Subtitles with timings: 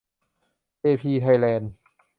[0.81, 1.71] เอพี ไทยแลนด์